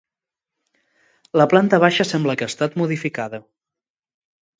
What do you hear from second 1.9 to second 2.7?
sembla que ha